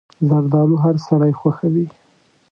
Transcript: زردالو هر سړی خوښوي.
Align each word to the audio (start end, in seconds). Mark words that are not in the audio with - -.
زردالو 0.27 0.75
هر 0.83 0.95
سړی 1.07 1.33
خوښوي. 1.39 1.85